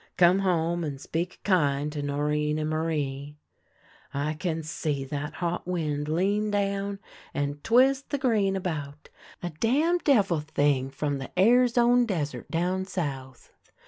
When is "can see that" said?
4.33-5.33